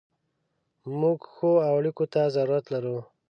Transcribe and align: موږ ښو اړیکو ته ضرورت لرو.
موږ 0.99 1.19
ښو 1.33 1.51
اړیکو 1.73 2.05
ته 2.13 2.21
ضرورت 2.35 2.65
لرو. 2.73 2.97